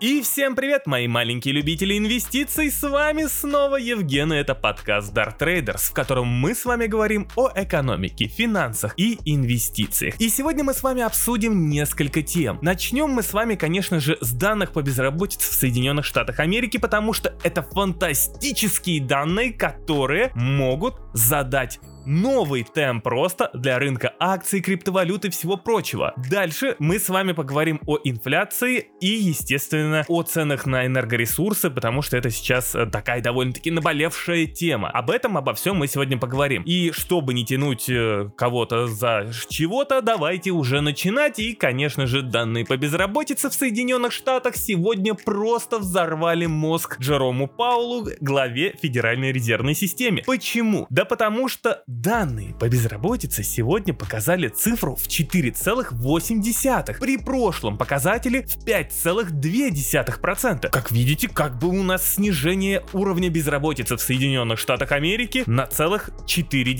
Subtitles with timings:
[0.00, 5.38] И всем привет, мои маленькие любители инвестиций, с вами снова Евген, и это подкаст Dart
[5.40, 10.14] Traders, в котором мы с вами говорим о экономике, финансах и инвестициях.
[10.20, 12.60] И сегодня мы с вами обсудим несколько тем.
[12.62, 17.12] Начнем мы с вами, конечно же, с данных по безработице в Соединенных Штатах Америки, потому
[17.12, 25.30] что это фантастические данные, которые могут задать новый темп роста для рынка акций, криптовалют и
[25.30, 26.14] всего прочего.
[26.30, 32.16] Дальше мы с вами поговорим о инфляции и, естественно, о ценах на энергоресурсы, потому что
[32.16, 34.88] это сейчас э, такая довольно-таки наболевшая тема.
[34.90, 36.62] Об этом, обо всем мы сегодня поговорим.
[36.62, 41.38] И чтобы не тянуть э, кого-то за чего-то, давайте уже начинать.
[41.38, 48.08] И, конечно же, данные по безработице в Соединенных Штатах сегодня просто взорвали мозг Джерому Паулу,
[48.20, 50.22] главе Федеральной резервной системы.
[50.24, 50.86] Почему?
[50.88, 57.00] Да потому что Данные по безработице сегодня показали цифру в 4,8.
[57.00, 60.70] При прошлом показателе в 5,2%.
[60.70, 66.10] Как видите, как бы у нас снижение уровня безработицы в Соединенных Штатах Америки на целых
[66.24, 66.72] 4.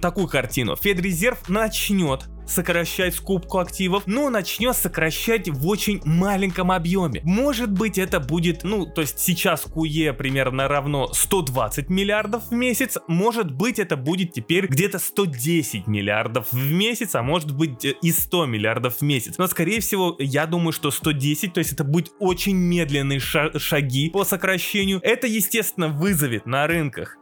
[0.00, 0.76] такую картину.
[0.76, 7.20] Федрезерв начнет сокращать скупку активов, но начнет сокращать в очень маленьком объеме.
[7.24, 12.98] Может быть это будет, ну, то есть сейчас QE примерно равно 120 миллиардов в месяц,
[13.08, 18.46] может быть это будет теперь где-то 110 миллиардов в месяц, а может быть и 100
[18.46, 19.38] миллиардов в месяц.
[19.38, 24.24] Но скорее всего, я думаю, что 110, то есть это будет очень медленные шаги по
[24.24, 25.00] сокращению.
[25.02, 27.16] Это, естественно, вызовет на рынках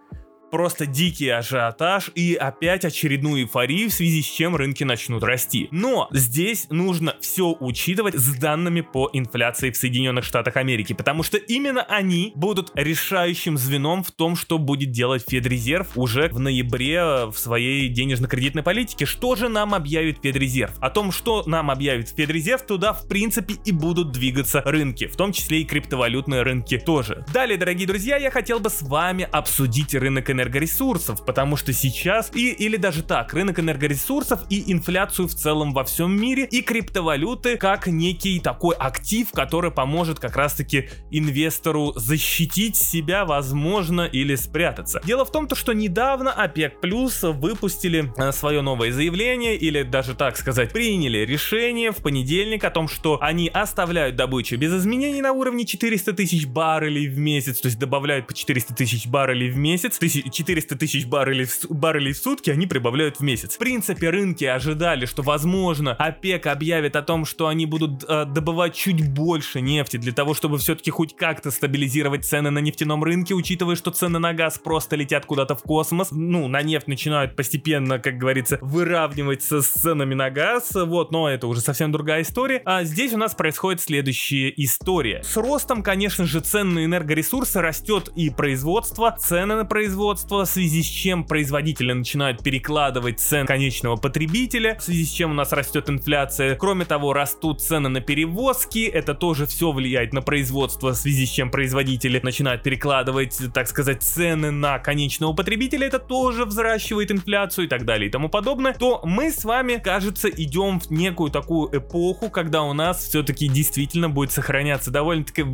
[0.53, 5.69] просто дикий ажиотаж и опять очередную эйфорию, в связи с чем рынки начнут расти.
[5.71, 11.39] Но здесь нужно все учитывать с данными по инфляции в Соединенных Штатах Америки, потому что
[11.39, 17.35] именно они будут решающим звеном в том, что будет делать Федрезерв уже в ноябре в
[17.35, 19.07] своей денежно-кредитной политике.
[19.07, 20.75] Что же нам объявит Федрезерв?
[20.81, 25.33] О том, что нам объявит Федрезерв, туда в принципе и будут двигаться рынки, в том
[25.33, 27.25] числе и криптовалютные рынки тоже.
[27.33, 32.31] Далее, дорогие друзья, я хотел бы с вами обсудить рынок энергии энергоресурсов, потому что сейчас,
[32.35, 37.57] и или даже так, рынок энергоресурсов и инфляцию в целом во всем мире, и криптовалюты
[37.57, 45.01] как некий такой актив, который поможет как раз-таки инвестору защитить себя, возможно, или спрятаться.
[45.05, 50.15] Дело в том, то, что недавно ОПЕК Плюс выпустили э, свое новое заявление, или даже
[50.15, 55.33] так сказать, приняли решение в понедельник о том, что они оставляют добычу без изменений на
[55.33, 59.99] уровне 400 тысяч баррелей в месяц, то есть добавляют по 400 тысяч баррелей в месяц,
[60.33, 63.55] 400 тысяч баррелей, баррелей в сутки они прибавляют в месяц.
[63.55, 68.75] В принципе, рынки ожидали, что, возможно, ОПЕК объявит о том, что они будут э, добывать
[68.75, 73.77] чуть больше нефти для того, чтобы все-таки хоть как-то стабилизировать цены на нефтяном рынке, учитывая,
[73.77, 76.09] что цены на газ просто летят куда-то в космос.
[76.11, 81.47] Ну, на нефть начинают постепенно, как говорится, выравниваться с ценами на газ, вот, но это
[81.47, 82.63] уже совсем другая история.
[82.65, 85.23] А здесь у нас происходит следующая история.
[85.23, 90.49] С ростом, конечно же, цен на энергоресурсы растет и производство, цены на производство, производства, в
[90.49, 95.53] связи с чем производители начинают перекладывать цен конечного потребителя, в связи с чем у нас
[95.53, 96.57] растет инфляция.
[96.57, 101.31] Кроме того, растут цены на перевозки, это тоже все влияет на производство, в связи с
[101.31, 107.69] чем производители начинают перекладывать, так сказать, цены на конечного потребителя, это тоже взращивает инфляцию и
[107.69, 112.31] так далее и тому подобное, то мы с вами, кажется, идем в некую такую эпоху,
[112.31, 115.45] когда у нас все-таки действительно будет сохраняться довольно-таки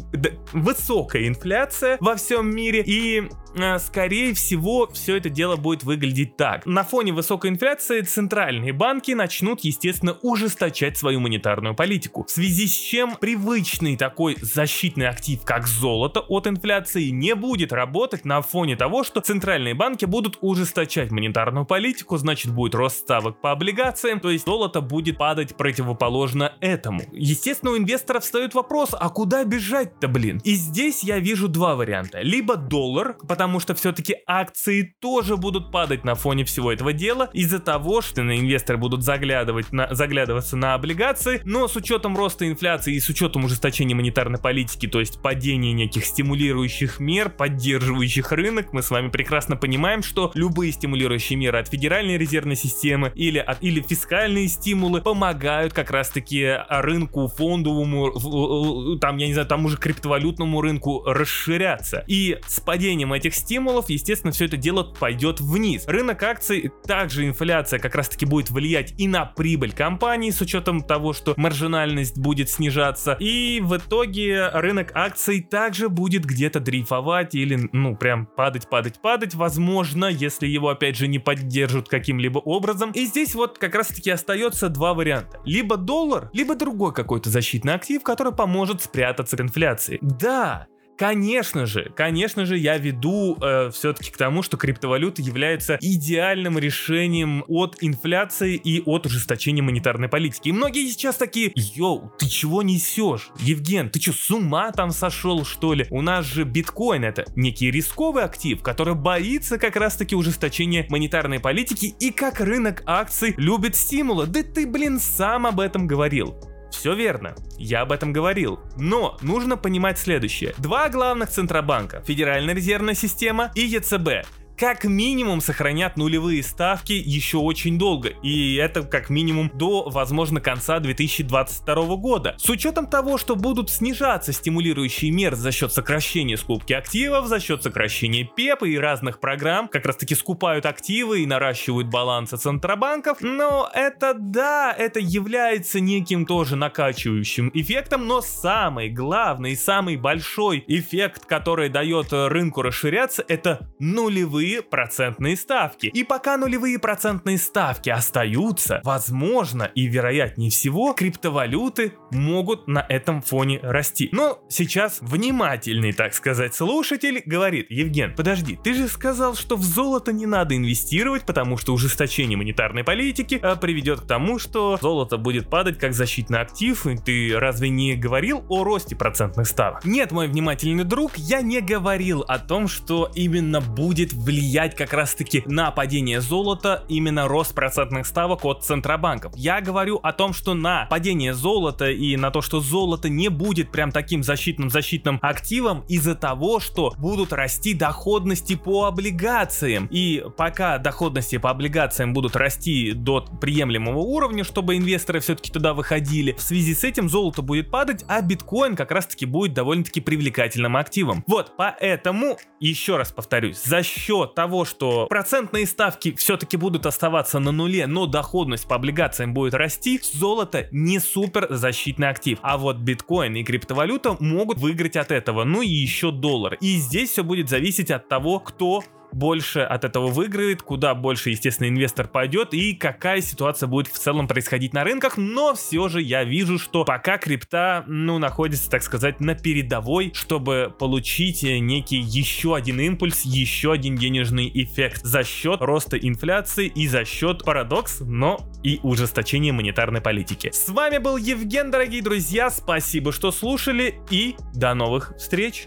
[0.53, 3.29] высокая инфляция во всем мире, и
[3.79, 6.67] скорее всего, все это дело будет выглядеть так.
[6.67, 12.25] На фоне высокой инфляции центральные банки начнут, естественно, ужесточать свою монетарную политику.
[12.25, 18.25] В связи с чем привычный такой защитный актив, как золото от инфляции, не будет работать
[18.25, 23.53] на фоне того, что центральные банки будут ужесточать монетарную политику, значит будет рост ставок по
[23.53, 27.03] облигациям, то есть золото будет падать противоположно этому.
[27.13, 30.41] Естественно, у инвесторов встает вопрос, а куда бежать-то, блин?
[30.45, 32.21] И здесь я вижу два варианта.
[32.21, 33.17] Либо доллар,
[33.61, 38.79] что все-таки акции тоже будут падать на фоне всего этого дела, из-за того, что инвесторы
[38.79, 43.95] будут заглядывать на, заглядываться на облигации, но с учетом роста инфляции и с учетом ужесточения
[43.95, 50.03] монетарной политики, то есть падения неких стимулирующих мер, поддерживающих рынок, мы с вами прекрасно понимаем,
[50.03, 55.91] что любые стимулирующие меры от Федеральной резервной системы или, от, или фискальные стимулы помогают как
[55.91, 62.05] раз-таки рынку фондовому, там, я не знаю, тому же криптовалютному рынку расширяться.
[62.07, 65.87] И с падением этих стимулов, естественно, все это дело пойдет вниз.
[65.87, 71.13] Рынок акций, также инфляция как раз-таки будет влиять и на прибыль компании с учетом того,
[71.13, 73.17] что маржинальность будет снижаться.
[73.21, 79.35] И в итоге рынок акций также будет где-то дрейфовать или, ну, прям падать, падать, падать,
[79.35, 82.93] возможно, если его опять же не поддержат каким-либо образом.
[82.93, 85.41] И здесь вот как раз-таки остается два варианта.
[85.45, 89.99] Либо доллар, либо другой какой-то защитный актив, который поможет спрятаться от инфляции.
[90.01, 90.67] Да,
[90.99, 97.45] Конечно же, конечно же, я веду э, все-таки к тому, что криптовалюта является идеальным решением
[97.47, 100.49] от инфляции и от ужесточения монетарной политики.
[100.49, 103.31] И многие сейчас такие, йоу, ты чего несешь?
[103.39, 105.87] Евген, ты что, с ума там сошел, что ли?
[105.91, 111.95] У нас же биткоин это некий рисковый актив, который боится как раз-таки ужесточения монетарной политики
[112.01, 114.27] и как рынок акций любит стимулы.
[114.27, 116.35] Да ты, блин, сам об этом говорил.
[116.71, 118.61] Все верно, я об этом говорил.
[118.77, 120.55] Но нужно понимать следующее.
[120.59, 124.27] Два главных центробанка, Федеральная резервная система и ЕЦБ,
[124.59, 128.09] как минимум сохранят нулевые ставки еще очень долго.
[128.23, 132.35] И это как минимум до, возможно, конца 2022 года.
[132.39, 137.63] С учетом того, что будут снижаться стимулирующие меры за счет сокращения скупки активов, за счет
[137.63, 143.19] сокращения ПЕП и разных программ, как раз таки скупают активы и наращивают балансы центробанков.
[143.21, 151.27] Но это да, это является неким тоже накачивающим эффектом, но самый главный самый большой эффект,
[151.27, 155.87] который дает рынку расширяться, это нулевые нулевые процентные ставки.
[155.87, 163.61] И пока нулевые процентные ставки остаются, возможно и вероятнее всего, криптовалюты могут на этом фоне
[163.63, 164.09] расти.
[164.13, 170.13] Но сейчас внимательный, так сказать, слушатель говорит, Евген, подожди, ты же сказал, что в золото
[170.13, 175.51] не надо инвестировать, потому что ужесточение монетарной политики а, приведет к тому, что золото будет
[175.51, 179.85] падать как защитный актив, и ты разве не говорил о росте процентных ставок?
[179.85, 184.93] Нет, мой внимательный друг, я не говорил о том, что именно будет влиять влиять как
[184.93, 189.33] раз-таки на падение золота именно рост процентных ставок от центробанков.
[189.35, 193.73] Я говорю о том, что на падение золота и на то, что золото не будет
[193.73, 199.89] прям таким защитным защитным активом из-за того, что будут расти доходности по облигациям.
[199.91, 206.33] И пока доходности по облигациям будут расти до приемлемого уровня, чтобы инвесторы все-таки туда выходили,
[206.33, 211.25] в связи с этим золото будет падать, а биткоин как раз-таки будет довольно-таки привлекательным активом.
[211.27, 217.53] Вот, поэтому, еще раз повторюсь, за счет того, что процентные ставки все-таки будут оставаться на
[217.53, 222.39] нуле, но доходность по облигациям будет расти, золото не супер защитный актив.
[222.43, 226.55] А вот биткоин и криптовалюта могут выиграть от этого, ну и еще доллар.
[226.61, 231.69] И здесь все будет зависеть от того, кто больше от этого выиграет, куда больше, естественно,
[231.69, 236.25] инвестор пойдет и какая ситуация будет в целом происходить на рынках, но все же я
[236.25, 242.81] вижу, что пока крипта, ну, находится, так сказать, на передовой, чтобы получить некий еще один
[242.81, 248.81] импульс, еще один денежный эффект за счет роста инфляции и за счет парадокс, но и
[248.83, 250.51] ужесточения монетарной политики.
[250.53, 255.67] С вами был Евген, дорогие друзья, спасибо, что слушали и до новых встреч!